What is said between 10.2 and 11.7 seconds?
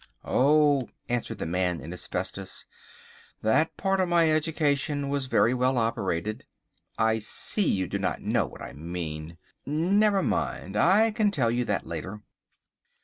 mind, I can tell you